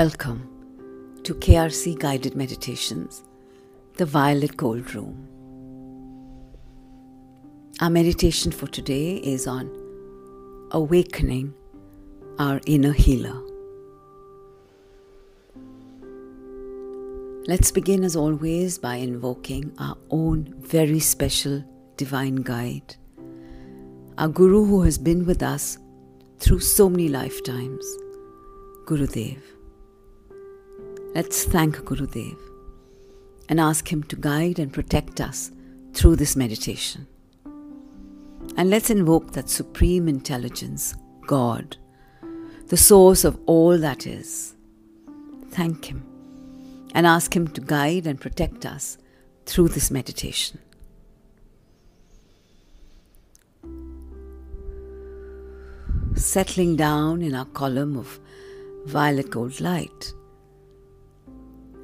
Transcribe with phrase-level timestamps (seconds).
[0.00, 3.22] Welcome to KRC Guided Meditations,
[3.98, 5.28] the Violet Gold Room.
[7.82, 9.68] Our meditation for today is on
[10.70, 11.52] awakening
[12.38, 13.42] our inner healer.
[17.46, 21.62] Let's begin as always by invoking our own very special
[21.98, 22.96] divine guide,
[24.16, 25.76] our Guru who has been with us
[26.38, 27.84] through so many lifetimes,
[28.86, 29.59] Gurudev.
[31.12, 32.38] Let's thank Gurudev
[33.48, 35.50] and ask him to guide and protect us
[35.92, 37.08] through this meditation.
[38.56, 40.94] And let's invoke that supreme intelligence,
[41.26, 41.76] God,
[42.68, 44.54] the source of all that is.
[45.50, 46.06] Thank him
[46.94, 48.96] and ask him to guide and protect us
[49.46, 50.60] through this meditation.
[56.14, 58.20] Settling down in our column of
[58.86, 60.12] violet gold light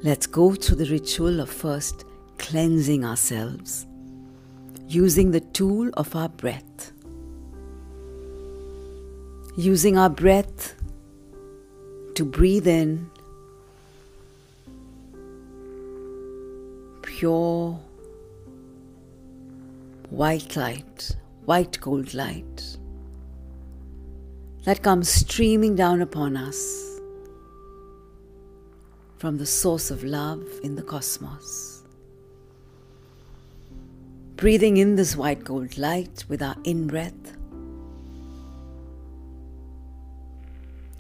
[0.03, 2.05] Let's go through the ritual of first
[2.39, 3.87] cleansing ourselves
[4.89, 6.93] using the tool of our breath.
[9.57, 10.75] Using our breath
[12.15, 13.11] to breathe in
[17.03, 17.81] pure
[20.11, 22.77] white light, white gold light
[24.65, 26.96] that comes streaming down upon us
[29.19, 31.83] from the source of love in the cosmos.
[34.37, 37.37] Breathing in this white gold light with our in breath,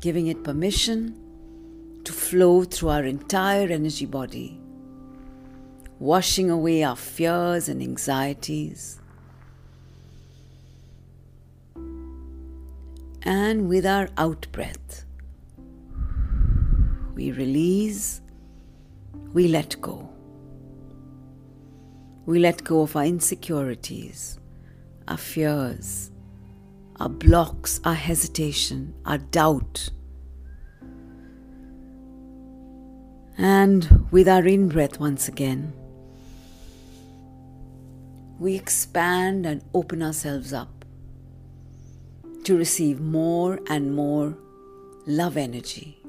[0.01, 1.15] giving it permission
[2.05, 4.61] to flow through our entire energy body,
[5.99, 9.01] washing away our fears and anxieties.
[13.23, 15.06] And with our out breath,
[17.17, 18.21] we release,
[19.33, 20.09] we let go.
[22.27, 24.39] We let go of our insecurities,
[25.09, 26.11] our fears,
[27.01, 29.89] our blocks, our hesitation, our doubt.
[33.39, 35.73] And with our in breath once again,
[38.39, 40.85] we expand and open ourselves up
[42.45, 44.37] to receive more and more
[45.07, 46.06] love energy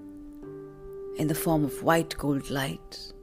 [1.17, 3.13] in the form of white gold light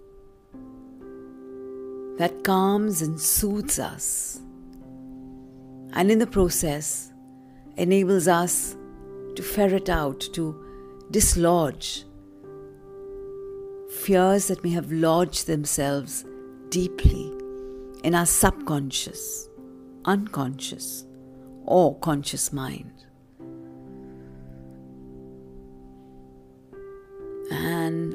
[2.18, 4.40] that calms and soothes us,
[5.92, 7.12] and in the process
[7.76, 8.76] enables us
[9.34, 10.64] to ferret out, to
[11.10, 12.04] dislodge
[14.02, 16.24] fears that may have lodged themselves
[16.68, 17.32] deeply
[18.02, 19.48] in our subconscious,
[20.04, 21.04] unconscious,
[21.64, 22.93] or conscious mind.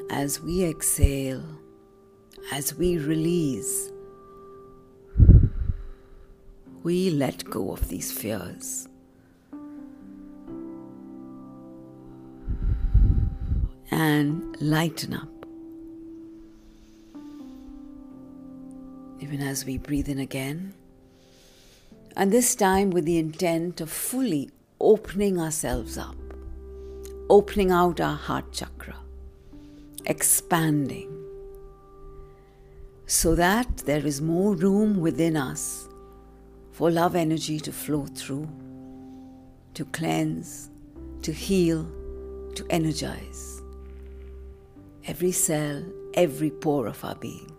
[0.09, 1.43] As we exhale,
[2.51, 3.91] as we release,
[6.83, 8.87] we let go of these fears.
[13.91, 15.29] And lighten up.
[19.19, 20.73] Even as we breathe in again.
[22.15, 24.49] And this time with the intent of fully
[24.79, 26.15] opening ourselves up,
[27.29, 28.95] opening out our heart chakra
[30.09, 31.15] expanding
[33.05, 35.87] so that there is more room within us
[36.71, 38.49] for love energy to flow through,
[39.75, 40.71] to cleanse,
[41.21, 41.85] to heal,
[42.55, 43.61] to energize
[45.05, 45.83] every cell,
[46.15, 47.51] every pore of our being.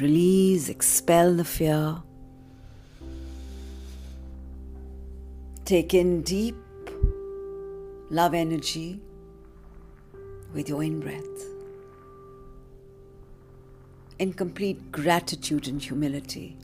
[0.00, 2.02] Release, expel the fear.
[5.64, 6.56] Take in deep
[8.10, 9.00] love energy
[10.52, 11.24] with your in breath.
[14.18, 16.58] In complete gratitude and humility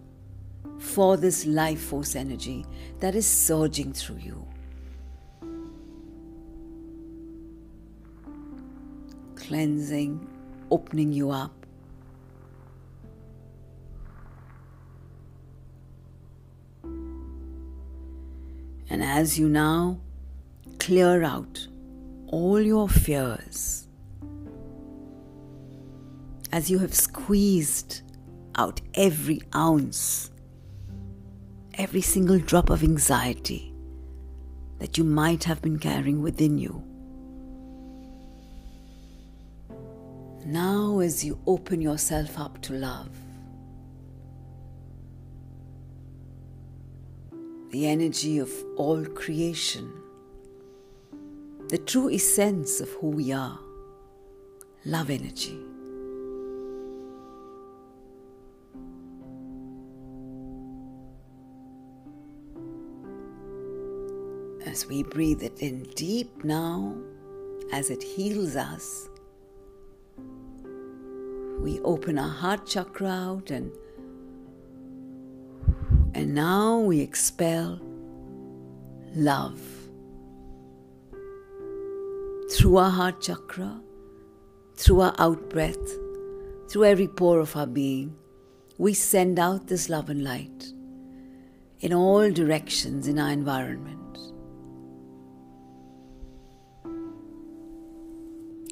[0.79, 2.67] for this life force energy
[2.99, 4.47] that is surging through you.
[9.37, 10.29] Cleansing,
[10.71, 11.53] opening you up.
[18.89, 20.01] And as you now
[20.87, 21.67] clear out
[22.29, 23.89] all your fears
[26.53, 28.03] as you have squeezed
[28.55, 30.31] out every ounce,
[31.75, 33.75] every single drop of anxiety
[34.79, 36.81] that you might have been carrying within you.
[40.45, 43.11] Now, as you open yourself up to love,
[47.73, 49.93] the energy of all creation,
[51.69, 53.59] the true essence of who we are,
[54.85, 55.59] love energy.
[64.65, 66.95] As we breathe it in deep now,
[67.73, 69.09] as it heals us,
[71.61, 73.73] we open our heart chakra out and
[76.15, 77.81] and now we expel
[79.15, 79.76] love
[82.67, 83.81] through our heart chakra,
[84.75, 85.89] through our out breath,
[86.69, 88.13] through every pore of our being.
[88.77, 90.73] We send out this love and light
[91.79, 94.19] in all directions in our environment.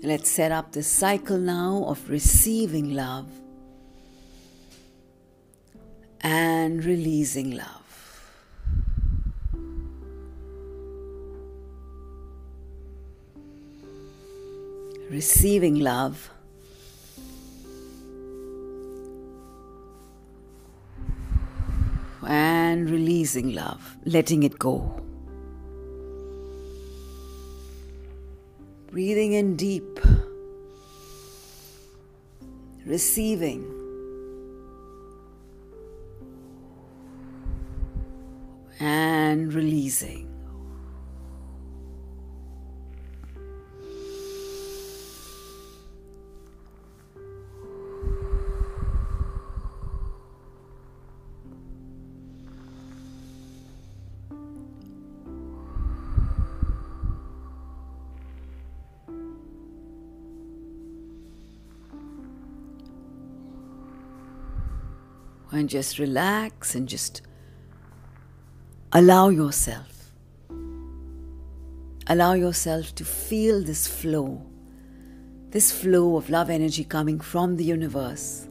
[0.02, 3.30] Let's set up this cycle now of receiving love
[6.20, 7.83] and releasing love.
[15.14, 16.28] Receiving love.
[22.26, 25.00] And releasing love, letting it go.
[28.90, 30.00] Breathing in deep,
[32.84, 33.62] receiving,
[38.80, 40.33] and releasing.
[65.64, 67.22] And just relax and just
[68.92, 70.12] allow yourself.
[72.06, 74.44] Allow yourself to feel this flow,
[75.48, 78.46] this flow of love energy coming from the universe,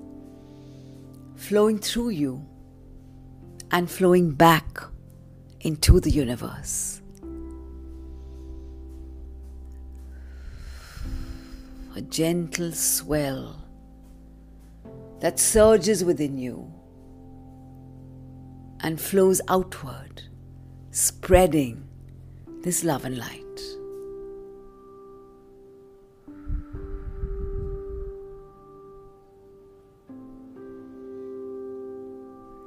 [1.36, 2.44] flowing through you
[3.69, 4.81] and flowing back
[5.59, 7.00] into the universe.
[11.95, 13.63] A gentle swell
[15.19, 16.74] that surges within you
[18.83, 20.24] and flows outward,
[20.91, 21.88] spreading
[22.62, 23.39] this love and light.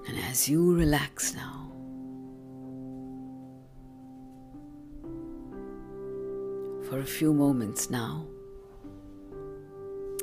[0.08, 1.70] And as you relax now,
[6.88, 8.26] for a few moments now,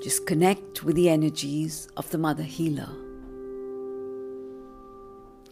[0.02, 3.03] just connect with the energies of the Mother Healer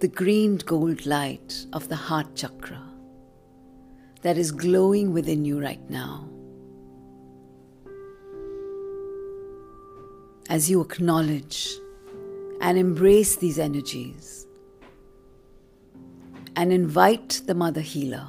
[0.02, 2.82] the green gold light of the heart chakra
[4.24, 6.28] that is glowing within you right now.
[10.50, 11.70] As you acknowledge
[12.62, 14.48] and embrace these energies
[16.56, 18.26] and invite the Mother Healer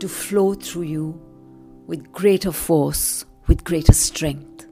[0.00, 1.20] to flow through you
[1.86, 4.66] with greater force, with greater strength,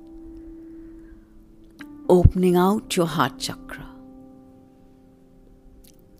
[2.08, 3.87] opening out your heart chakra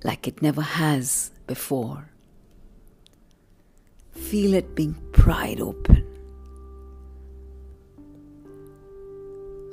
[0.04, 2.08] like it never has before.
[4.12, 6.04] Feel it being pried open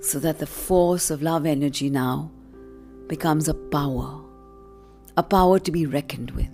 [0.06, 2.30] so that the force of love energy now
[3.08, 4.22] becomes a power,
[5.18, 6.52] a power to be reckoned with.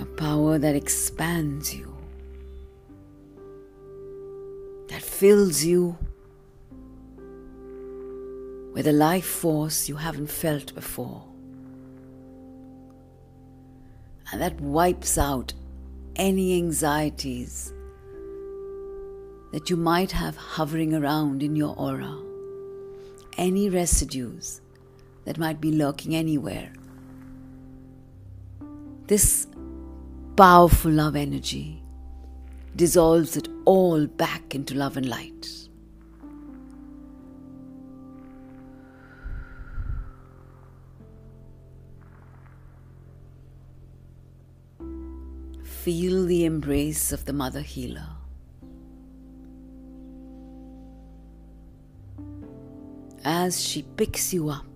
[0.00, 1.96] A power that expands you,
[4.88, 5.96] that fills you
[8.76, 11.24] with a life force you haven't felt before.
[14.30, 15.54] And that wipes out
[16.16, 17.72] any anxieties
[19.52, 22.20] that you might have hovering around in your aura,
[23.38, 24.60] any residues
[25.24, 26.70] that might be lurking anywhere.
[29.06, 29.46] This
[30.36, 31.82] powerful love energy
[32.74, 35.65] dissolves it all back into love and light.
[45.86, 48.08] Feel the embrace of the Mother Healer.
[53.24, 54.66] As she picks you up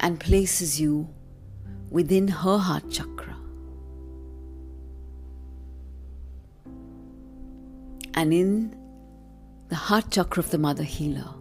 [0.00, 1.08] and places you
[1.90, 3.36] within her heart chakra.
[8.14, 8.76] And in
[9.68, 11.32] the heart chakra of the Mother Healer,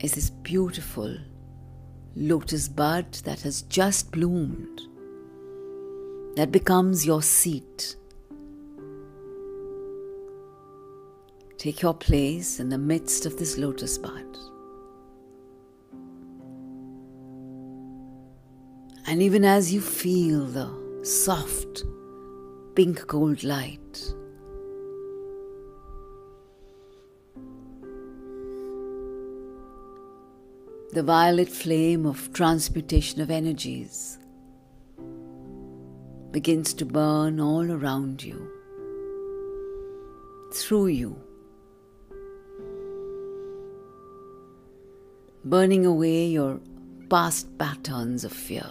[0.00, 1.16] is this beautiful
[2.14, 4.82] lotus bud that has just bloomed,
[6.38, 7.96] that becomes your seat.
[11.56, 14.38] Take your place in the midst of this lotus bud.
[19.08, 20.70] And even as you feel the
[21.02, 21.82] soft
[22.76, 24.14] pink gold light,
[30.92, 34.20] the violet flame of transmutation of energies
[36.30, 38.50] begins to burn all around you,
[40.52, 41.18] through you,
[45.44, 46.60] burning away your
[47.08, 48.70] past patterns of fear,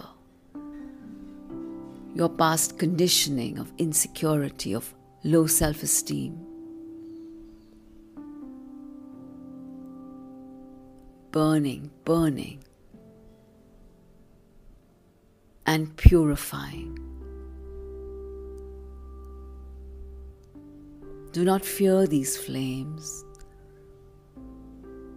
[2.15, 6.47] your past conditioning of insecurity, of low self esteem.
[11.37, 12.63] burning, burning,
[15.67, 17.16] and purifying.
[21.37, 23.23] Do not fear these flames.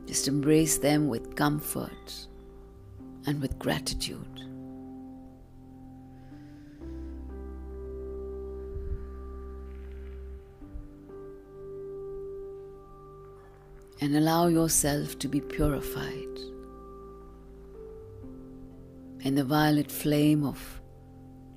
[0.05, 2.27] Just embrace them with comfort
[3.27, 4.27] and with gratitude.
[14.03, 16.39] and allow yourself to be purified
[19.21, 20.83] in the violet flame of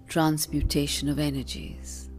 [0.08, 2.10] transmutation of energies.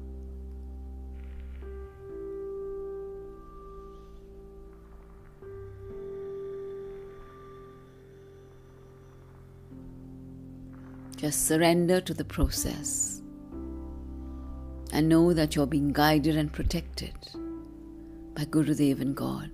[11.25, 13.23] Just surrender to the process
[14.93, 17.15] and know that you're being guided and protected
[18.35, 19.49] by Gurudev and God.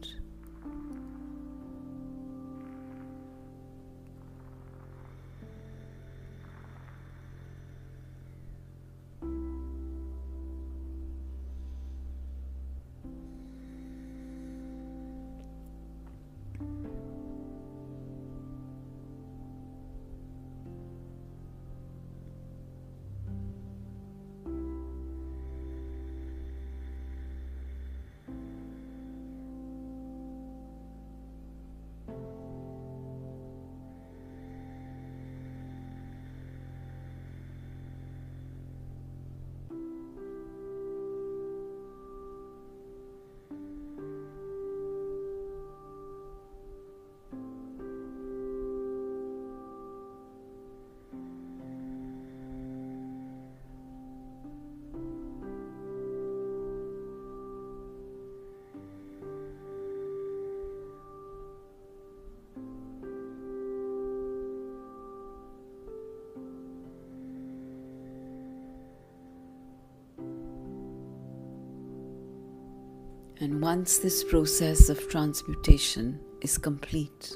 [73.42, 77.34] And once this process of transmutation is complete,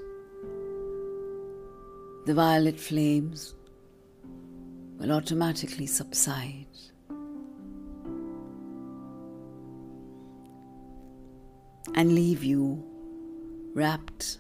[2.26, 3.54] the violet flames
[4.98, 6.66] will automatically subside.
[11.94, 12.84] And leave you
[13.72, 14.38] wrapped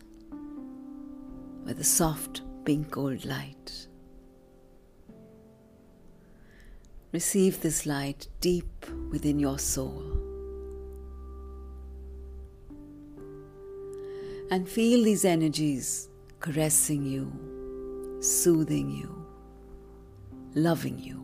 [1.64, 3.86] with a soft pink gold light.
[7.12, 10.33] Receive this light deep within your soul.
[14.50, 16.08] And feel these energies
[16.40, 17.32] caressing you,
[18.20, 19.26] soothing you,
[20.54, 21.23] loving you.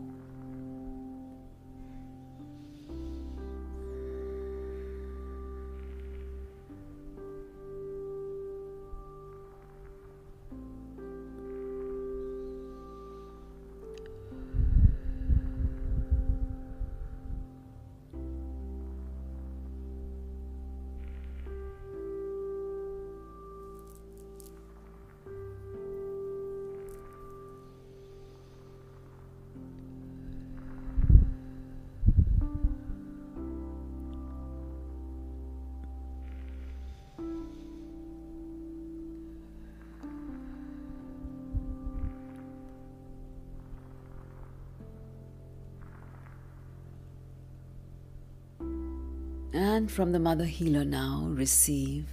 [49.52, 52.07] And from the Mother Healer now, receive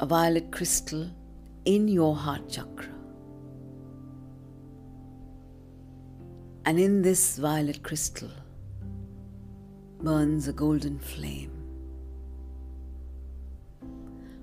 [0.00, 1.10] a violet crystal
[1.64, 2.88] in your heart chakra.
[6.64, 8.30] And in this violet crystal
[10.02, 11.56] burns a golden flame.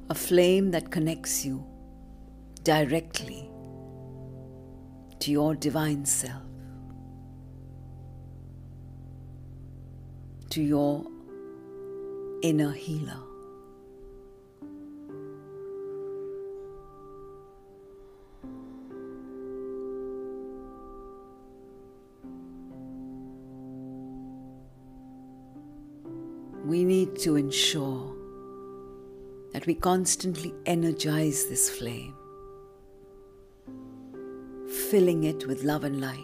[0.09, 1.65] a flame that connects you
[2.63, 3.49] directly
[5.19, 6.43] to your divine self,
[10.49, 11.03] to your
[12.43, 13.19] inner healer.
[26.65, 28.13] We need to ensure
[29.53, 32.13] that we constantly energize this flame,
[34.89, 36.17] filling it with love and light,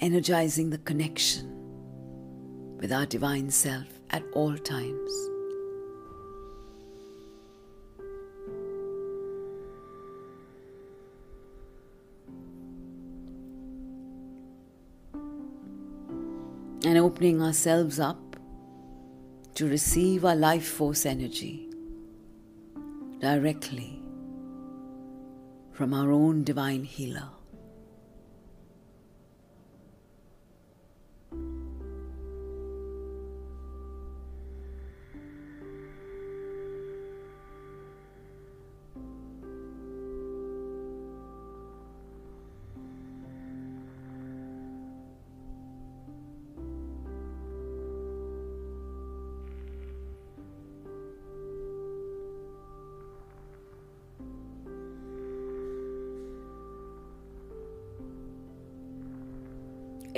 [0.00, 1.59] energizing the connection
[2.80, 5.10] with our divine self at all times.
[16.82, 18.36] And opening ourselves up
[19.54, 21.68] to receive our life force energy
[23.20, 24.02] directly
[25.72, 27.28] from our own divine healer.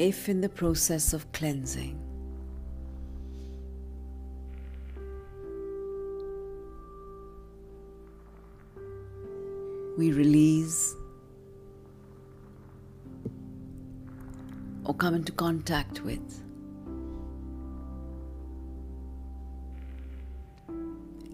[0.03, 1.97] If in the process of cleansing.
[9.97, 10.97] We release
[14.85, 16.43] or come into contact with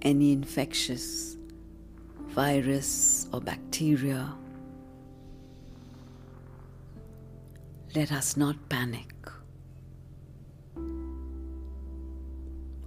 [0.02, 1.38] any infectious
[2.26, 4.36] virus or bacteria
[7.94, 9.14] let us not panic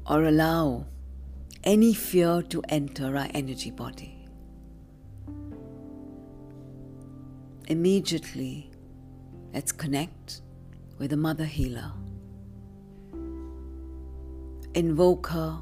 [0.07, 0.85] or allow
[1.63, 4.27] any fear to enter our energy body.
[7.67, 8.69] Immediately,
[9.53, 10.41] let's connect
[10.99, 11.93] with the Mother Healer.
[14.73, 15.61] Invoke her.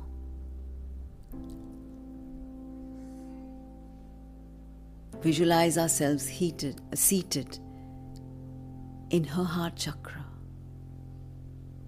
[5.22, 7.60] Visualize ourselves heated, seated
[9.10, 10.24] in her heart chakra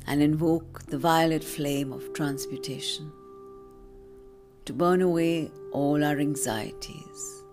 [0.08, 3.12] and invoke the violet flame of transmutation
[4.66, 7.44] to burn away all our anxieties,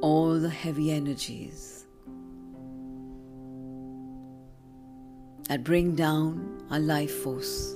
[0.00, 1.86] all the heavy energies
[5.48, 7.74] that bring down our life force.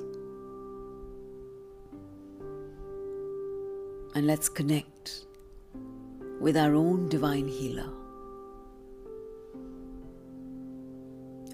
[4.15, 5.27] And let's connect
[6.41, 8.02] with our own divine healer.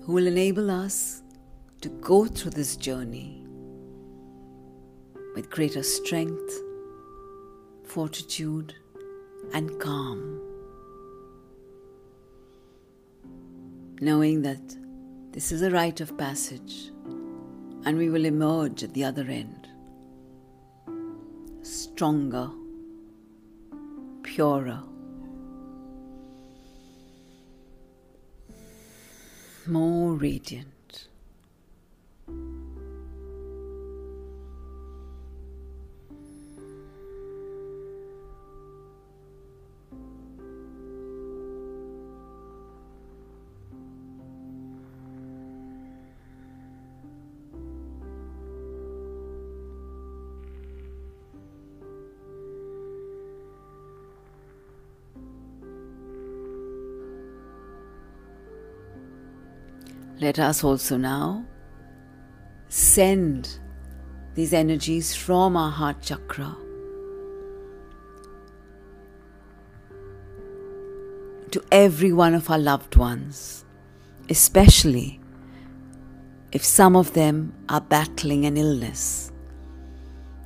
[0.08, 1.22] Who will enable us
[1.82, 3.44] to go through this journey
[5.34, 6.50] with greater strength,
[7.84, 8.74] fortitude,
[9.52, 10.40] and calm.
[14.00, 14.74] Knowing that
[15.32, 16.90] this is a rite of passage
[17.84, 19.68] and we will emerge at the other end
[21.60, 22.48] stronger,
[24.22, 24.82] purer,
[29.68, 30.77] more radiant.
[60.20, 61.44] Let us also now
[62.68, 63.60] send
[64.34, 66.56] these energies from our heart chakra
[71.52, 73.64] to every one of our loved ones,
[74.28, 75.20] especially
[76.50, 79.30] if some of them are battling an illness,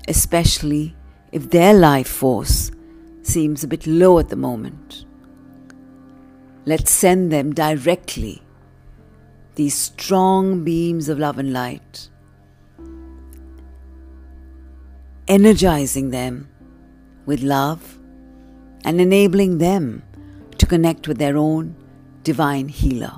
[0.06, 0.94] especially
[1.32, 2.70] if their life force
[3.22, 5.06] seems a bit low at the moment.
[6.66, 8.41] Let's send them directly
[9.54, 12.08] these strong beams of love and light,
[15.28, 16.48] energizing them
[17.26, 17.98] with love
[18.84, 20.02] and enabling them
[20.58, 21.74] to connect with their own
[22.24, 23.12] divine healer.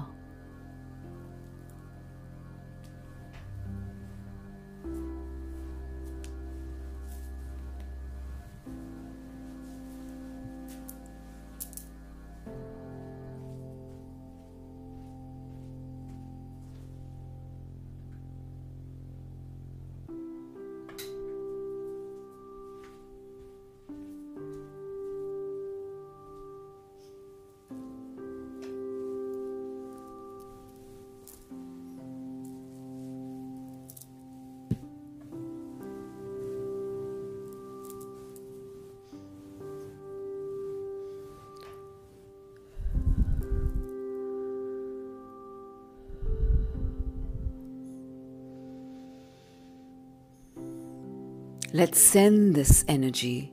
[51.76, 53.52] Let's send this energy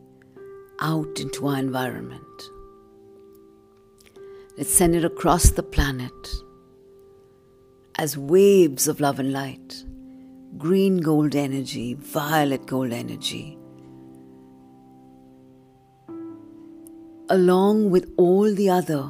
[0.80, 2.44] out into our environment.
[4.56, 6.28] Let's send it across the planet
[7.96, 9.84] as waves of love and light
[10.60, 13.58] green gold energy, violet gold energy,
[17.28, 19.10] along with all the other,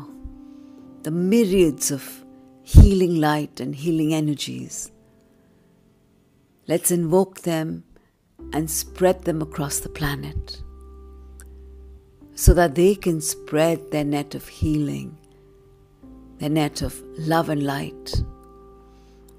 [1.01, 2.23] the myriads of
[2.63, 4.89] healing light and healing energies.
[6.65, 7.83] Let's invoke them
[8.53, 10.61] and spread them across the planet
[12.35, 15.17] so that they can spread their net of healing,
[16.39, 18.23] their net of love and light,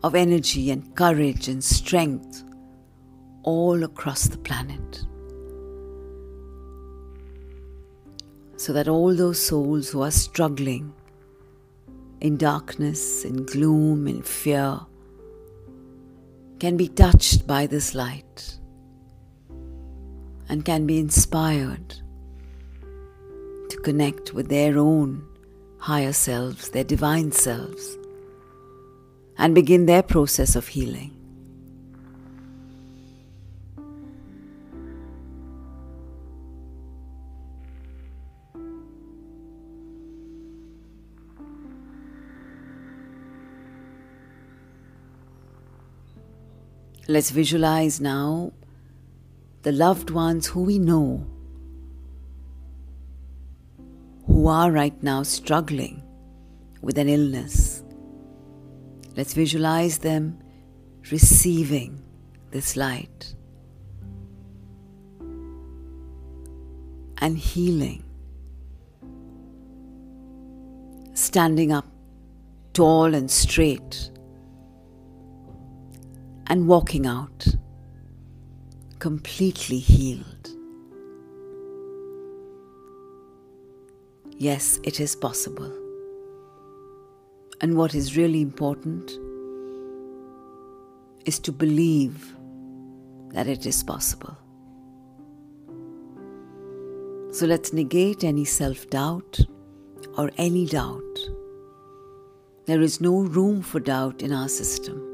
[0.03, 2.45] of energy and courage and strength
[3.43, 5.05] all across the planet.
[8.63, 10.93] so that all those souls who are struggling
[12.21, 14.79] in darkness, in gloom, in fear,
[16.61, 18.61] can be touched by this light
[20.53, 21.95] and can be inspired
[23.71, 25.27] to connect with their own
[25.79, 27.97] higher selves, their divine selves,
[29.39, 31.11] and begin their process of healing.
[47.09, 48.53] Let's visualize now
[49.63, 51.25] the loved ones who we know
[54.27, 56.03] who are right now struggling
[56.81, 57.85] with an illness.
[59.17, 60.39] Let's visualize them
[61.11, 62.03] receiving
[62.51, 63.35] this light
[67.19, 68.05] and healing,
[71.15, 71.87] standing up
[72.73, 74.11] tall and straight
[76.49, 77.47] and walking out
[79.03, 80.51] completely healed.
[84.39, 85.73] Yes, it is possible.
[87.61, 89.11] And what is really important
[91.27, 92.33] is to believe
[93.33, 94.37] that it is possible.
[97.33, 99.41] So let's negate any self doubt
[100.17, 101.19] or any doubt.
[102.67, 105.12] There is no room for doubt in our system.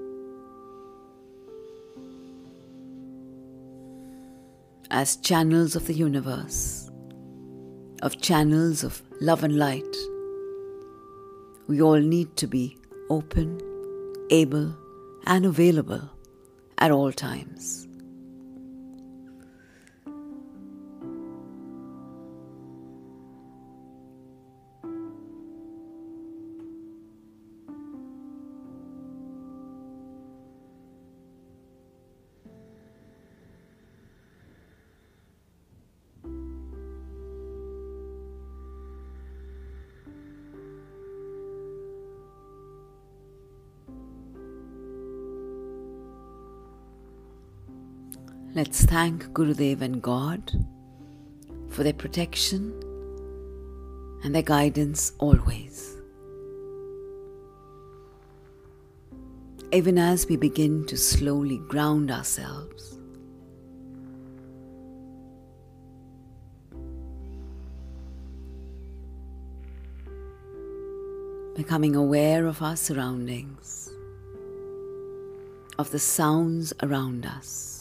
[4.91, 6.91] As channels of the universe,
[8.03, 9.97] of channels of love and light.
[11.67, 12.79] We all need to be
[13.11, 13.61] open,
[14.31, 14.75] able,
[15.27, 16.09] and available
[16.79, 17.88] at all times.
[48.59, 50.51] Let's thank Gurudev and God
[51.69, 52.73] for their protection
[54.25, 55.95] and their guidance always.
[59.71, 62.99] Even as we begin to slowly ground ourselves,
[71.55, 73.89] becoming aware of our surroundings,
[75.79, 77.78] of the sounds around us.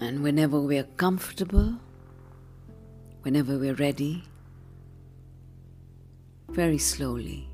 [0.00, 1.76] And whenever we're comfortable,
[3.22, 4.24] whenever we're ready,
[6.50, 7.48] very slowly,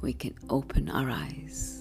[0.00, 1.77] we can open our eyes.